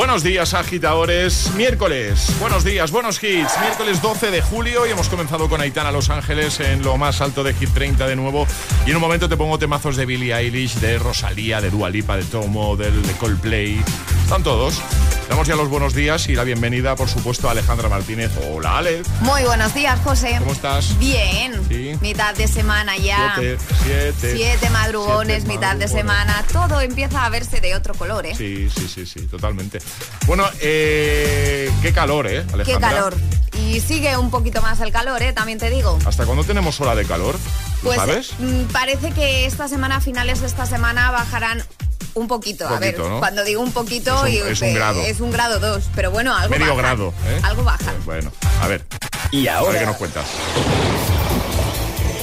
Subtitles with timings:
[0.00, 1.52] Buenos días, agitadores.
[1.56, 3.60] Miércoles, buenos días, buenos hits.
[3.60, 7.44] Miércoles 12 de julio y hemos comenzado con Aitana Los Ángeles en lo más alto
[7.44, 8.46] de Hit 30 de nuevo.
[8.86, 12.16] Y en un momento te pongo temazos de Billie Eilish, de Rosalía, de Dua Lipa,
[12.16, 13.84] de Tomo, del de Coldplay.
[14.24, 14.80] Están todos.
[15.30, 18.32] Damos ya los buenos días y la bienvenida, por supuesto, a Alejandra Martínez.
[18.50, 19.04] Hola, Ale.
[19.20, 20.34] Muy buenos días, José.
[20.40, 20.98] ¿Cómo estás?
[20.98, 21.52] Bien.
[21.68, 21.92] ¿Sí?
[22.00, 23.36] Mitad de semana ya.
[23.38, 24.34] Siete, siete.
[24.34, 26.44] Siete madrugones, mitad de semana.
[26.52, 28.34] Todo empieza a verse de otro color, ¿eh?
[28.34, 29.78] Sí, sí, sí, sí, totalmente.
[30.26, 32.64] Bueno, eh, qué calor, ¿eh, Alejandra?
[32.64, 33.16] Qué calor.
[33.56, 35.32] Y sigue un poquito más el calor, ¿eh?
[35.32, 35.96] También te digo.
[36.06, 37.36] ¿Hasta cuándo tenemos hora de calor?
[37.84, 38.32] pues, sabes?
[38.40, 41.62] Mm, parece que esta semana, a finales de esta semana, bajarán
[42.14, 45.00] un poquito, a ver, cuando digo un poquito es un, es un grado.
[45.02, 47.40] Es un grado dos, pero bueno, algo Medio grado, ¿eh?
[47.42, 47.92] Algo baja.
[48.04, 48.84] Bueno, a ver.
[49.30, 50.26] Y ahora qué nos cuentas.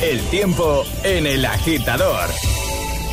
[0.01, 2.29] El tiempo en el agitador.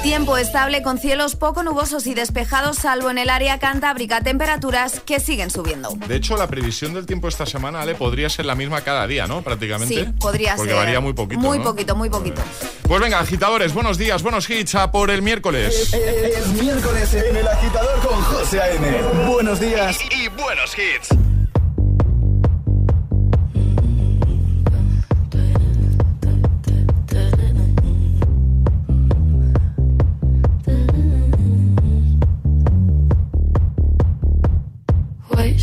[0.05, 5.19] Tiempo estable con cielos poco nubosos y despejados, salvo en el área cantábrica, temperaturas que
[5.19, 5.95] siguen subiendo.
[6.07, 9.27] De hecho, la previsión del tiempo esta semana, Ale, podría ser la misma cada día,
[9.27, 9.41] ¿no?
[9.41, 10.05] Prácticamente.
[10.05, 10.59] Sí, podría ser.
[10.59, 11.41] Porque varía muy poquito.
[11.41, 12.43] Muy poquito, muy poquito.
[12.83, 15.95] Pues venga, agitadores, buenos días, buenos hits a por el miércoles.
[15.95, 19.03] Es, miércoles en el agitador con José A.M.
[19.27, 21.34] Buenos días y buenos hits.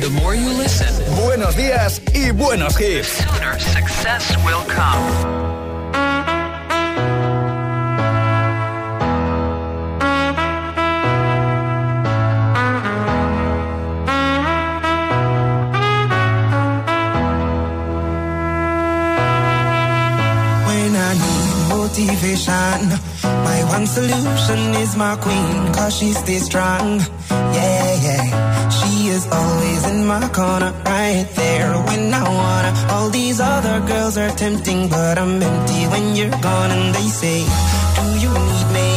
[0.00, 0.94] The more you listen,
[1.24, 3.16] buenos días y buenos hits.
[3.16, 5.48] The sooner success will come.
[21.68, 22.80] motivation.
[23.24, 27.00] My one solution is my queen, cause she stays strong
[30.26, 32.72] corner, right there when I wanna.
[32.94, 36.70] All these other girls are tempting, but I'm empty when you're gone.
[36.70, 37.44] And they say,
[37.96, 38.90] Do you need me?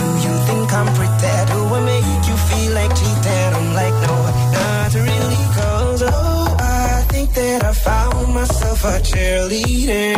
[0.00, 1.34] Do you think I'm pretty?
[1.52, 3.50] Do I make you feel like cheating?
[3.58, 4.14] I'm like, No,
[4.56, 10.16] not really, cause oh, I think that I found myself a cheerleader.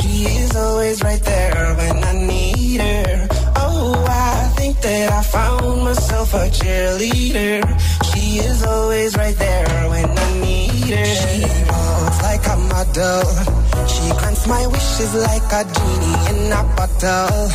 [0.00, 3.28] She is always right there when I need her.
[3.56, 7.79] Oh, I think that I found myself a cheerleader.
[13.00, 17.48] She grants my wishes like a genie in a bottle.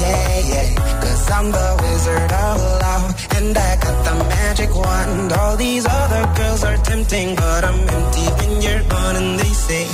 [0.00, 1.00] Yeah, yeah.
[1.02, 3.08] Cause I'm the wizard of love.
[3.36, 5.32] And I got the magic wand.
[5.34, 9.16] All these other girls are tempting, but I'm empty when you're gone.
[9.16, 9.84] And they say,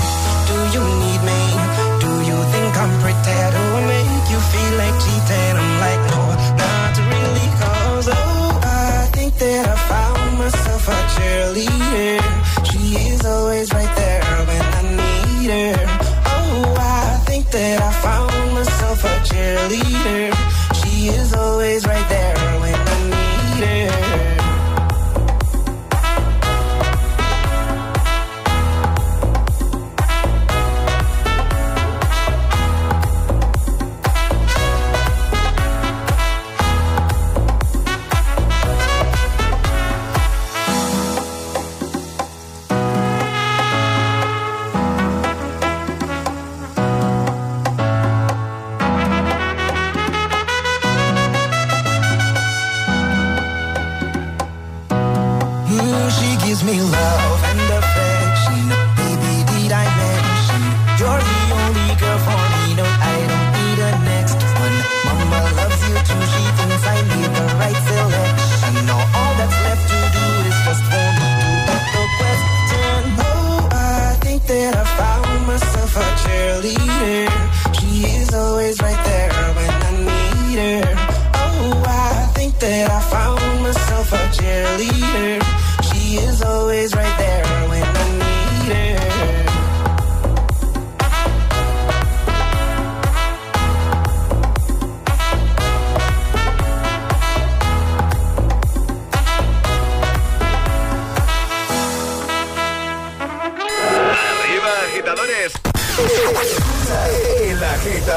[0.47, 1.41] Do you need me?
[1.99, 3.43] Do you think I'm pretty?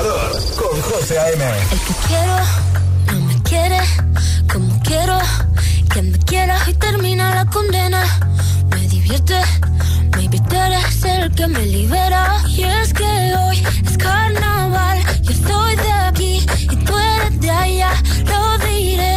[0.06, 1.44] agitador con José A.M.
[1.72, 2.38] El que quiero
[3.12, 3.80] no me quiere
[4.52, 5.20] como quiero.
[5.90, 8.04] Quien me quiera y termina la condena.
[8.70, 9.42] Me divierte,
[10.16, 12.42] maybe tú eres el que me libera.
[12.48, 15.00] Y es que hoy es carnaval.
[15.22, 17.92] Yo soy de aquí y tú eres de allá.
[18.26, 19.15] Lo diré.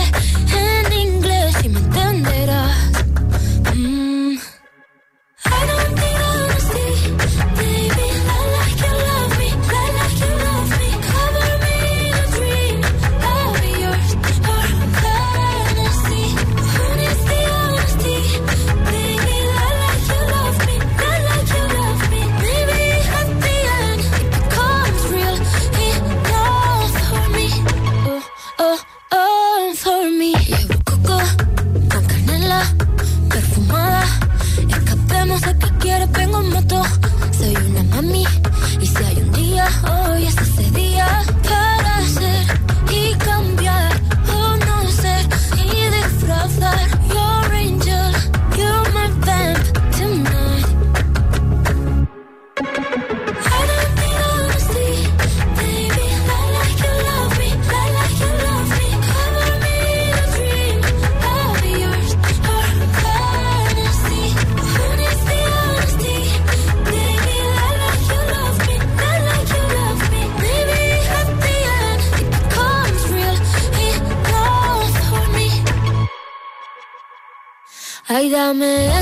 [78.49, 78.98] Dame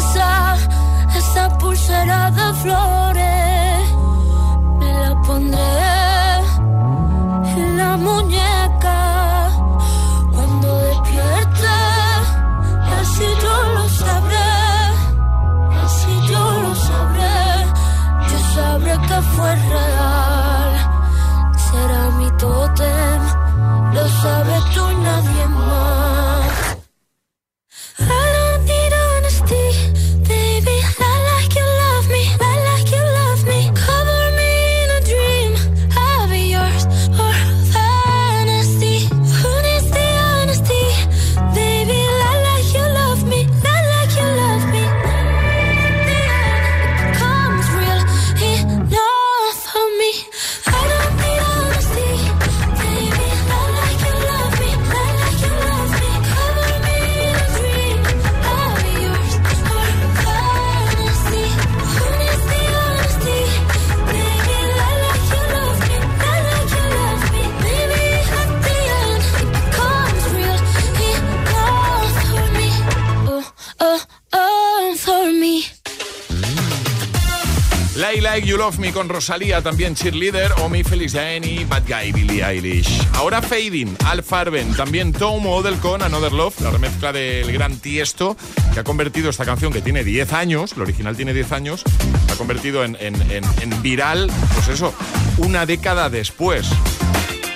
[78.67, 83.01] Love Me con Rosalía, también Cheerleader, o Mi Feliz Danny, Bad Guy, Billie Eilish.
[83.13, 88.37] Ahora Fading, Al Farben, también Tom Model con Another Love, la remezcla del gran Tiesto,
[88.75, 91.85] que ha convertido esta canción que tiene 10 años, el original tiene 10 años,
[92.29, 94.93] ha convertido en, en viral, pues eso,
[95.39, 96.67] una década después.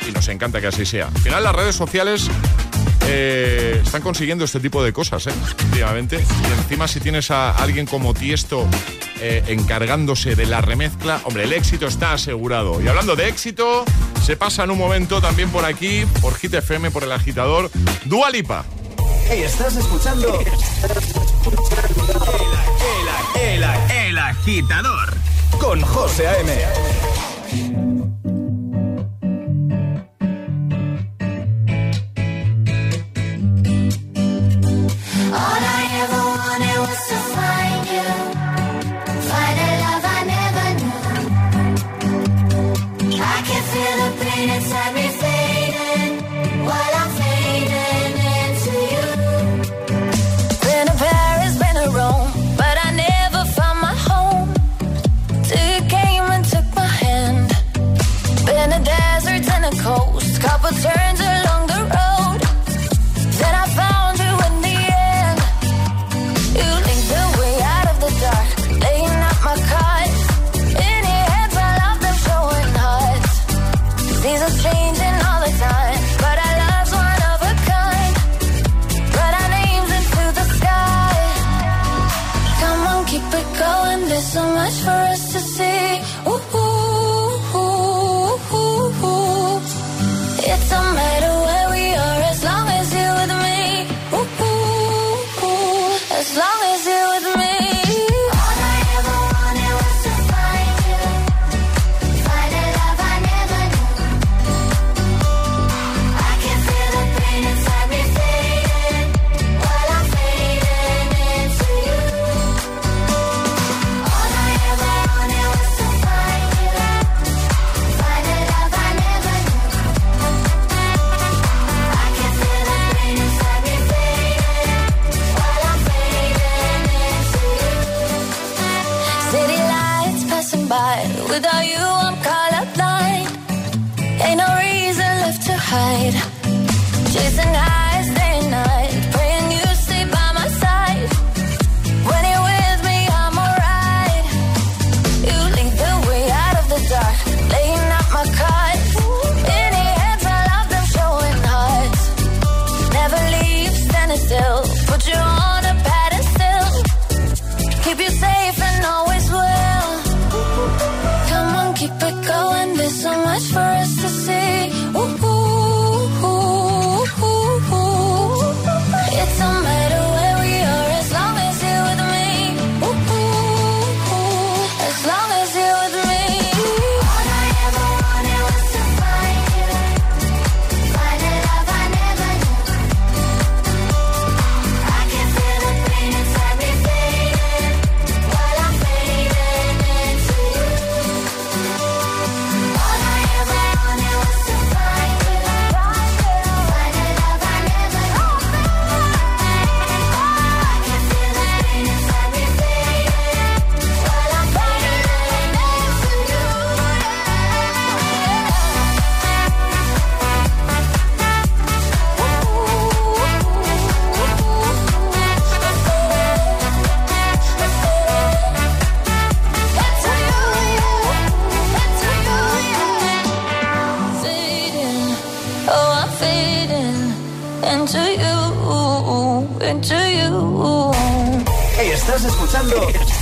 [0.09, 1.09] Y nos encanta que así sea.
[1.09, 2.31] Al final las redes sociales
[3.09, 5.33] eh, están consiguiendo este tipo de cosas, ¿eh?
[5.65, 6.17] Últimamente.
[6.17, 8.69] Y encima si tienes a alguien como Tiesto
[9.21, 12.81] eh, encargándose de la remezcla, hombre, el éxito está asegurado.
[12.81, 13.85] Y hablando de éxito,
[14.25, 17.71] se pasa en un momento también por aquí, por Hit FM, por el agitador,
[18.05, 18.65] Dualipa.
[19.29, 20.41] Hey, estás escuchando
[23.41, 23.65] el,
[24.07, 25.15] el agitador
[25.61, 27.10] con José A.M.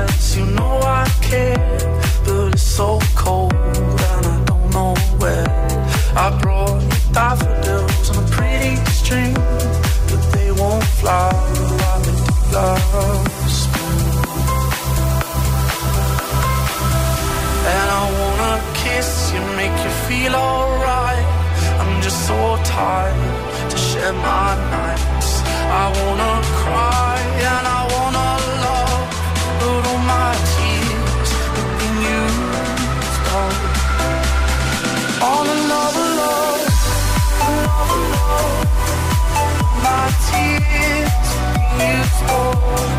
[0.09, 0.35] us.
[0.37, 1.77] You know I care,
[2.25, 5.47] but it's so cold and I don't know where.
[6.15, 9.33] I brought you daffodils on a pretty string,
[10.09, 11.31] but they won't fly
[11.79, 12.17] while they
[12.55, 13.57] loves
[17.75, 21.25] And I wanna kiss you, make you feel alright.
[21.81, 25.29] I'm just so tired to share my nights.
[25.81, 27.08] I wanna cry
[40.69, 41.13] kiss
[41.77, 42.98] beautiful.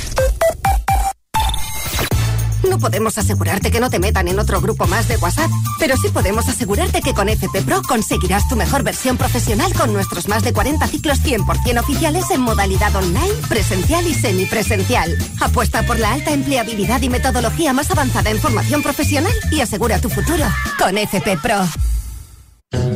[2.71, 6.07] No podemos asegurarte que no te metan en otro grupo más de WhatsApp, pero sí
[6.07, 10.53] podemos asegurarte que con FP Pro conseguirás tu mejor versión profesional con nuestros más de
[10.53, 15.17] 40 ciclos 100% oficiales en modalidad online, presencial y semipresencial.
[15.41, 20.09] Apuesta por la alta empleabilidad y metodología más avanzada en formación profesional y asegura tu
[20.09, 20.45] futuro
[20.79, 21.67] con FP Pro.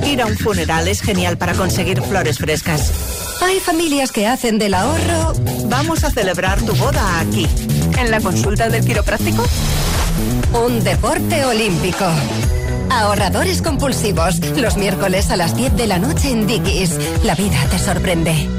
[0.05, 2.93] Ir a un funeral es genial para conseguir flores frescas.
[3.41, 5.33] Hay familias que hacen del ahorro.
[5.65, 7.45] Vamos a celebrar tu boda aquí.
[7.97, 9.43] ¿En la consulta del quiropráctico?
[10.53, 12.05] Un deporte olímpico.
[12.89, 14.39] Ahorradores compulsivos.
[14.57, 16.97] Los miércoles a las 10 de la noche en Dickies.
[17.23, 18.49] La vida te sorprende.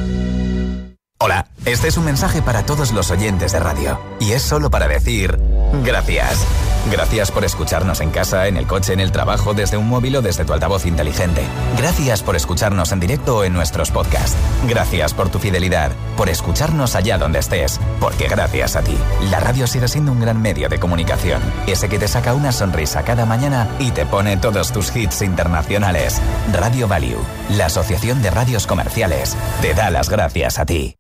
[1.19, 3.99] Hola, este es un mensaje para todos los oyentes de radio.
[4.21, 5.39] Y es solo para decir
[5.85, 6.47] gracias.
[6.91, 10.23] Gracias por escucharnos en casa, en el coche, en el trabajo, desde un móvil o
[10.23, 11.43] desde tu altavoz inteligente.
[11.77, 14.37] Gracias por escucharnos en directo o en nuestros podcasts.
[14.69, 18.97] Gracias por tu fidelidad, por escucharnos allá donde estés, porque gracias a ti,
[19.31, 21.43] la radio sigue siendo un gran medio de comunicación.
[21.67, 26.21] Ese que te saca una sonrisa cada mañana y te pone todos tus hits internacionales.
[26.53, 27.19] Radio Value,
[27.51, 30.97] la Asociación de Radios Comerciales, te da las gracias a ti.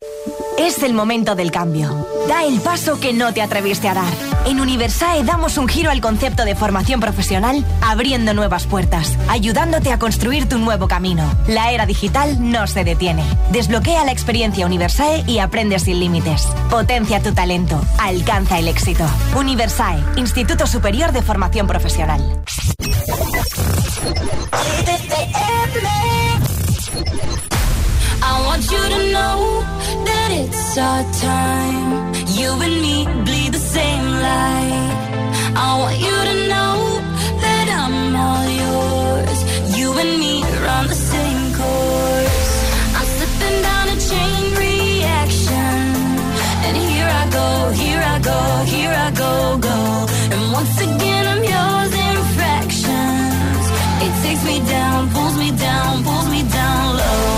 [0.58, 2.06] Es el momento del cambio.
[2.26, 4.35] Da el paso que no te atreviste a dar.
[4.46, 9.98] En Universae damos un giro al concepto de formación profesional, abriendo nuevas puertas, ayudándote a
[9.98, 11.28] construir tu nuevo camino.
[11.48, 13.24] La era digital no se detiene.
[13.50, 16.46] Desbloquea la experiencia Universae y aprende sin límites.
[16.70, 17.82] Potencia tu talento.
[17.98, 19.04] Alcanza el éxito.
[19.36, 22.22] Universae, Instituto Superior de Formación Profesional.
[32.40, 34.92] You and me bleed the same light.
[35.56, 36.76] I want you to know
[37.44, 39.38] that I'm all yours.
[39.78, 40.34] You and me
[40.66, 42.48] run the same course.
[42.96, 45.80] I'm slipping down a chain reaction.
[46.66, 47.48] And here I go,
[47.82, 48.40] here I go,
[48.74, 49.32] here I go,
[49.70, 49.78] go.
[50.32, 53.64] And once again I'm yours in fractions.
[54.04, 57.35] It takes me down, pulls me down, pulls me down low.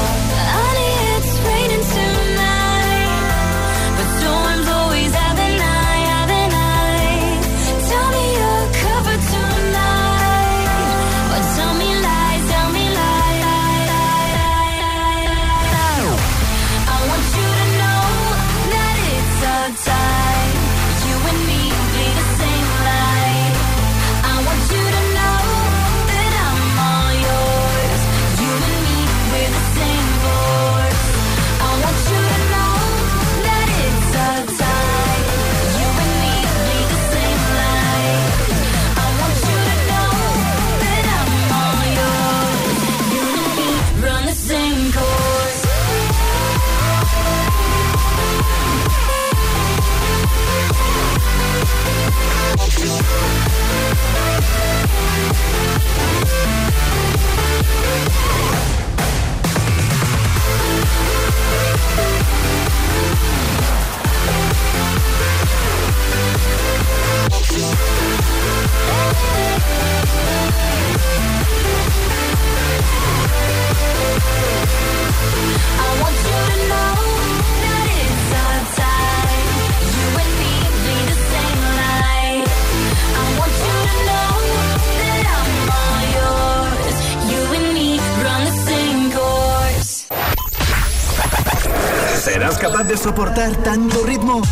[92.98, 94.42] soportar tanto ritmo.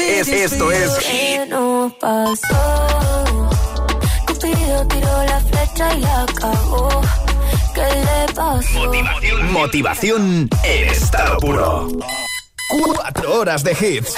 [0.00, 0.90] Es, esto es.
[8.74, 10.88] Motivación, motivación en
[11.40, 11.88] puro.
[12.68, 14.14] Cuatro horas de hits.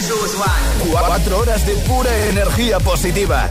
[0.90, 3.50] Cuatro horas de pura energía positiva.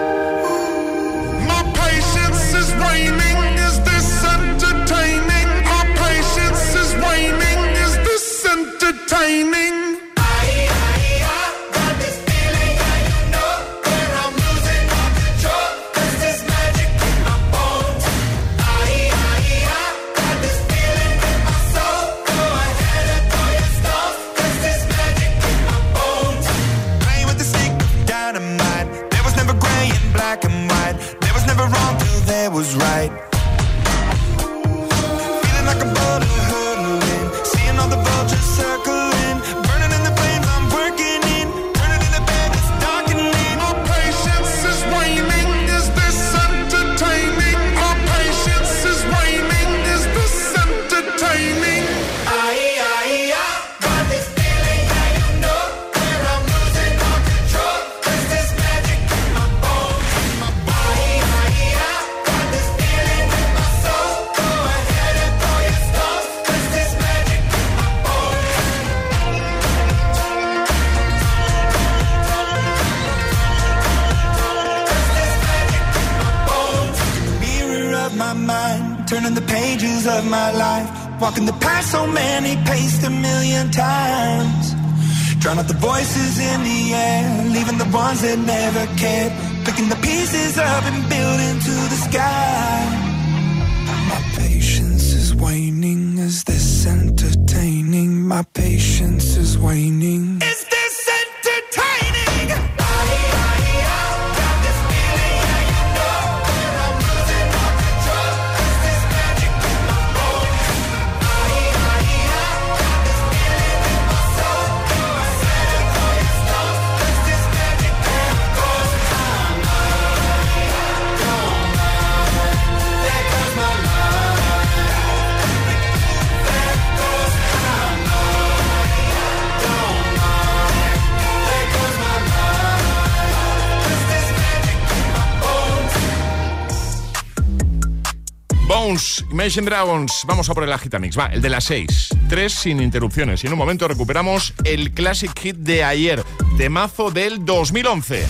[139.31, 142.09] Imagine Dragons, vamos a por el Agitamix, va, el de las 6.
[142.27, 143.41] 3 sin interrupciones.
[143.43, 146.21] Y en un momento recuperamos el Classic Hit de ayer,
[146.57, 148.25] temazo del 2011.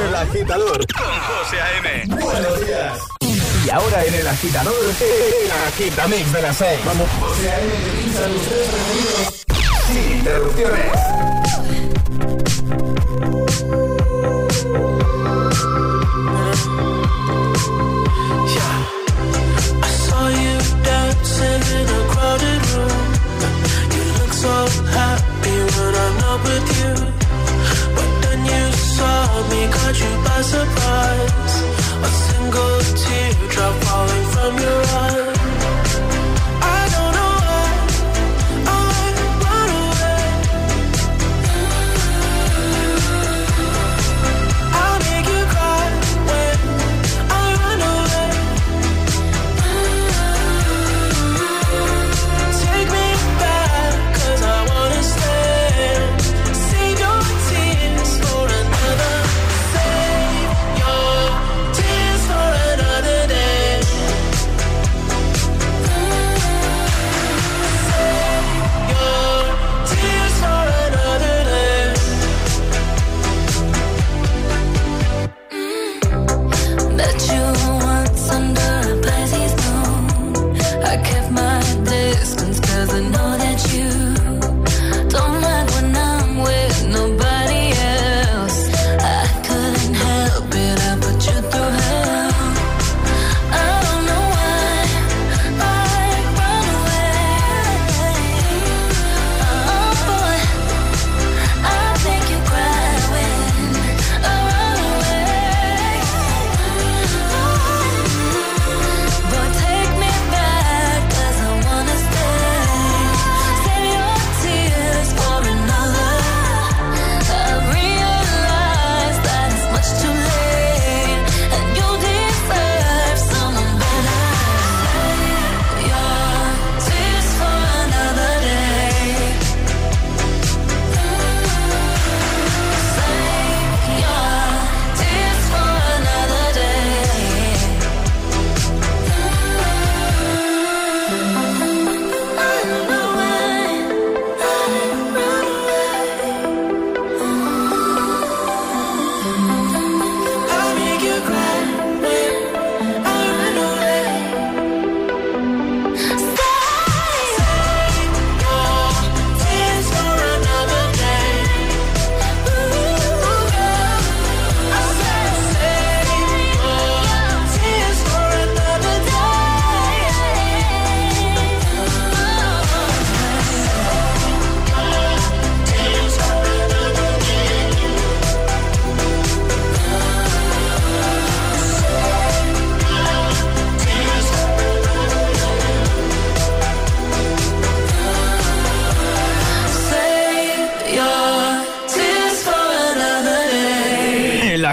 [0.00, 2.22] el agitador con José A.M.
[2.22, 2.98] Buenos días.
[3.66, 6.80] Y ahora en el agitador, el Agitamix de las 6.
[6.86, 7.72] Vamos, José A.M.
[9.88, 10.92] Sin interrupciones.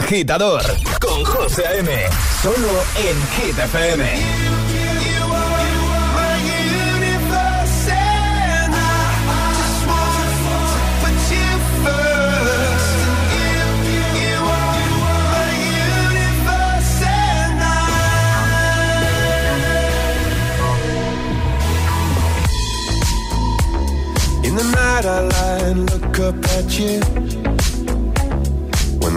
[0.09, 0.63] Agitador
[0.99, 1.87] con José A.M.
[2.41, 2.55] Solo
[2.95, 4.03] en Hit FM.
[24.43, 27.48] In the night I look up at you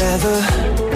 [0.00, 0.89] Together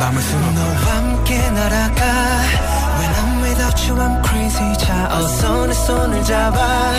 [0.00, 2.02] 밤을 수놓 너와 함께 날아가
[2.98, 6.92] When I'm without you I'm crazy 자 어서 내 손을 잡아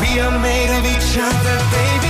[0.00, 2.03] We are made of each other baby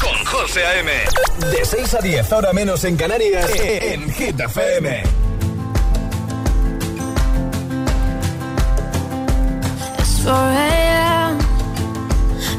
[0.00, 0.90] Con José A.M.
[1.50, 5.02] De 6 a 10, ahora menos en Canarias, en Hit FM.
[9.98, 11.38] It's 4 a.m.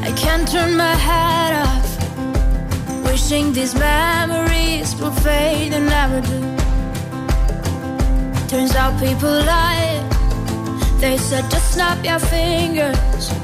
[0.02, 3.04] I can't turn my head off.
[3.06, 6.40] Wishing these memories will fade and never do.
[8.48, 10.02] Turns out people lie.
[11.00, 13.43] They said just snap your fingers.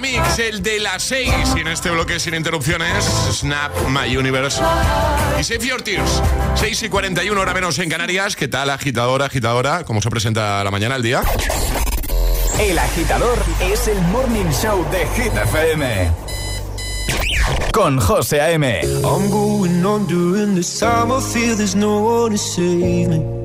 [0.00, 1.30] Mix, el de las 6.
[1.56, 4.60] Y en este bloque sin interrupciones, Snap My Universe.
[5.38, 6.22] Y Save Your Tears.
[6.54, 8.36] 6 y 41, hora menos en Canarias.
[8.36, 9.84] ¿Qué tal, agitadora, agitadora?
[9.84, 11.22] ¿Cómo se presenta la mañana, el día?
[12.58, 16.10] El agitador es el morning show de Hit FM.
[17.72, 18.80] Con José A.M.
[19.04, 21.10] I'm going on during this time.
[21.10, 23.41] I feel there's no one to save me.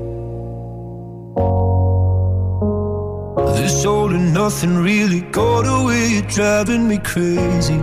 [4.34, 6.08] nothing really got away.
[6.08, 7.80] You're driving me crazy.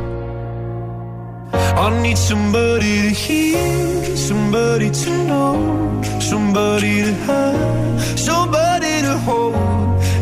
[1.52, 9.54] I need somebody to hear, somebody to know, somebody to have, somebody to hold.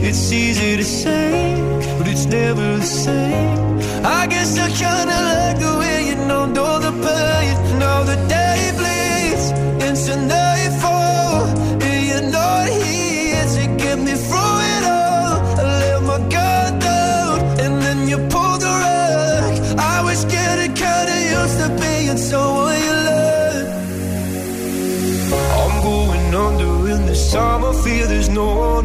[0.02, 1.54] It's easy to say,
[1.98, 3.78] but it's never the same.
[4.04, 8.41] I guess I kinda like the way you know, know the pain, know the day.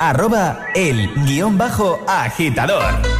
[0.00, 3.19] Arroba el guion bajo agitador.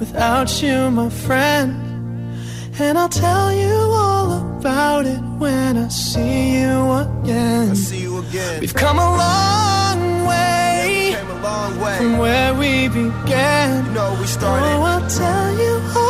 [0.00, 1.70] without you, my friend.
[2.80, 7.70] And I'll tell you all about it when I see you again.
[7.70, 8.60] I see you again.
[8.60, 11.96] We've come a long way, Came a long way.
[11.98, 13.84] from where we began.
[13.86, 14.66] You know we started.
[14.66, 16.09] Oh, I'll tell you all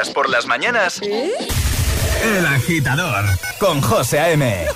[0.00, 3.24] escuchas por las mañanas, El agitador
[3.58, 4.66] con José A.M.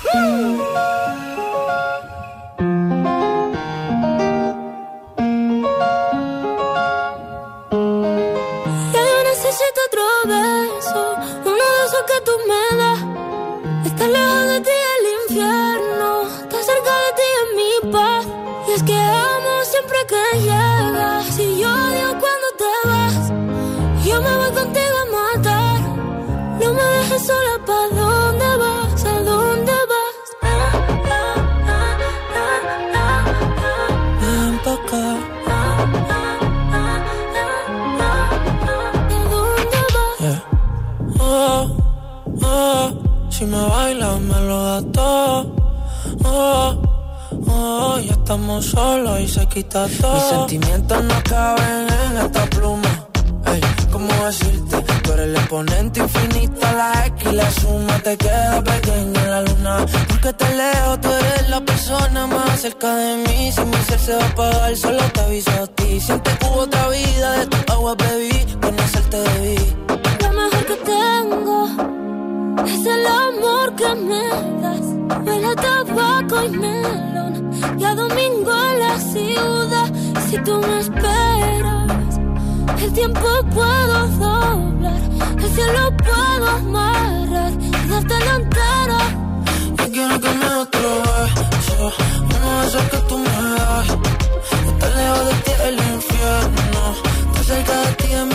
[43.65, 45.55] oh, me bailas me lo das todo.
[46.23, 46.81] Oh,
[47.45, 50.13] modo, ya estamos solos y se quita todo.
[50.13, 53.07] Mis sentimientos no caben en esta pluma.
[53.45, 53.61] Ey,
[53.91, 54.81] ¿cómo decirte?
[55.03, 59.41] Tú eres el exponente infinito, la X y la suma te queda pequeña en la
[59.41, 59.85] luna.
[60.07, 63.51] Porque te leo, tú eres la persona más cerca de mí.
[63.51, 65.99] Si mi ser se va a apagar, solo te aviso a ti.
[65.99, 69.75] Siente que hubo otra vida, de tu agua bebí, conocerte debí.
[70.21, 72.04] Lo mejor que tengo
[72.67, 74.27] es el amor que me
[74.61, 74.85] das.
[75.25, 77.51] Huele a tabaco y melón.
[77.77, 79.89] Y a domingo en la ciudad.
[80.29, 82.19] Si tú me esperas,
[82.81, 85.01] el tiempo puedo doblar.
[85.37, 87.51] El cielo puedo amarrar
[87.85, 88.99] y darte la entera.
[89.77, 91.91] Yo quiero que me otro beso,
[92.35, 93.87] uno de esos que tú me das.
[94.67, 96.81] Estar lejos de ti el infierno,
[97.27, 98.34] estar cerca de ti es mi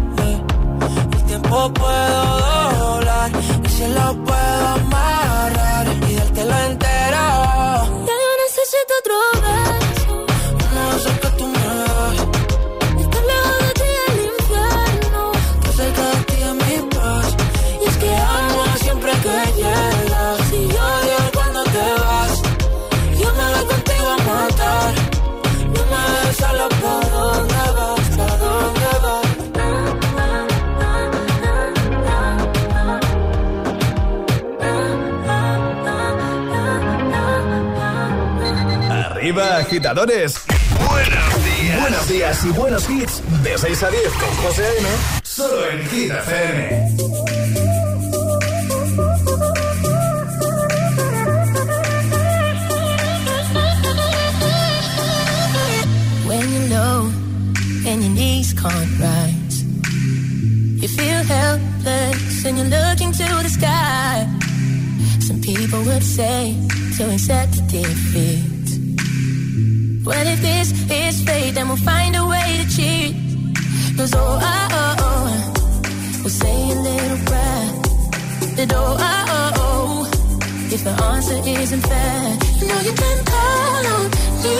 [1.31, 2.39] tiempo puedo
[2.79, 3.31] doblar
[3.63, 5.30] y si lo puedo amarrar
[39.91, 40.41] agitadores.
[40.89, 41.81] Buenos días.
[41.81, 43.21] Buenos días y buenos hits.
[43.43, 44.87] De 6 a 10 con José A.M.
[45.23, 46.87] Solo en Hit FM.
[56.25, 57.11] When you're low
[57.85, 59.63] and your knees can't rise,
[60.81, 64.27] you feel helpless and you're looking to the sky.
[65.19, 66.55] Some people would say
[66.97, 68.50] to accept defeat.
[70.11, 73.15] Well, if this is fate, then we'll find a way to cheat.
[73.95, 75.27] Cause oh, oh, oh, oh,
[76.21, 77.67] we'll say a little prayer.
[78.57, 80.09] That oh, oh, oh, oh,
[80.75, 84.05] if the answer isn't fair, you know you can call on
[84.43, 84.59] me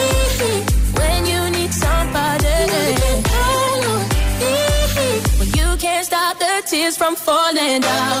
[0.98, 2.56] when you need somebody.
[2.88, 4.02] You can call on
[4.40, 4.56] me
[5.38, 8.20] when you can't stop the tears from falling down.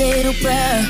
[0.00, 0.80] little prayer.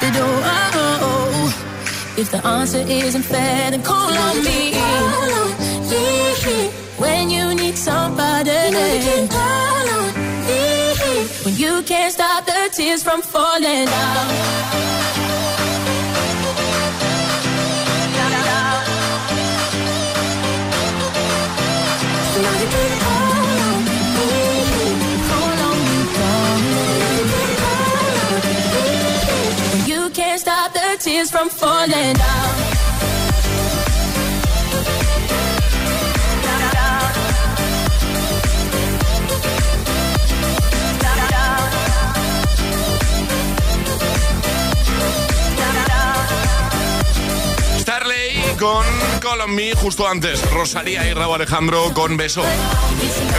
[0.00, 4.72] That oh, oh, oh, oh, if the answer isn't fair, then call on me.
[4.72, 5.50] Call on
[5.90, 6.70] me.
[6.98, 8.58] When you need somebody,
[9.28, 10.08] call on
[10.48, 10.62] me.
[11.44, 15.61] When you can't stop the tears from falling down.
[31.02, 32.14] Tears from falling.
[47.80, 48.84] Starley con
[49.48, 52.44] Me, justo antes, Rosalía y Raúl Alejandro con beso.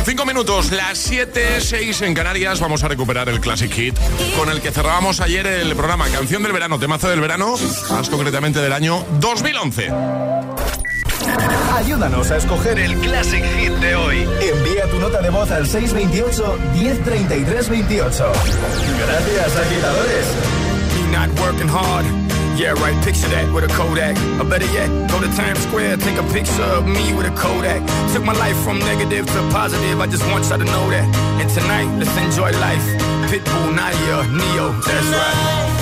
[0.06, 3.96] Cinco minutos, las 7, 6 en Canarias, vamos a recuperar el Classic Hit
[4.38, 7.56] con el que cerrábamos ayer el programa Canción del Verano, temazo del verano,
[7.90, 9.90] más concretamente del año 2011.
[11.76, 14.28] Ayúdanos a escoger el Classic Hit de hoy.
[14.42, 18.32] Envía tu nota de voz al 628 1033 28.
[19.00, 20.26] Gracias, agitadores.
[21.14, 22.06] not working hard.
[22.56, 24.16] Yeah, right, picture that with a Kodak.
[24.40, 27.82] Or better yet, go to Times Square, take a picture of me with a Kodak.
[28.14, 31.10] Took my life from negative to positive, I just want y'all to know that.
[31.42, 32.86] And tonight, let's enjoy life.
[33.30, 35.73] Pitbull, Nadia, Neo, that's right.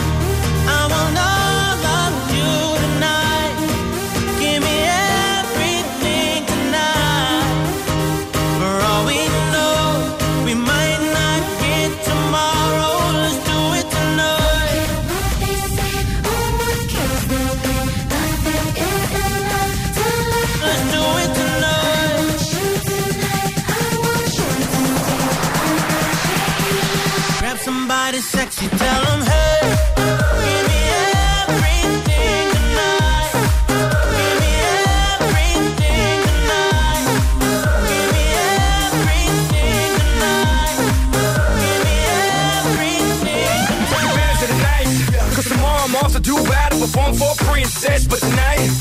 [45.36, 48.06] Cause tomorrow I'm off to do battle, perform for a princess.
[48.06, 48.81] But tonight,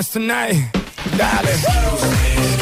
[0.00, 0.70] Promise tonight.
[1.16, 2.59] Darling.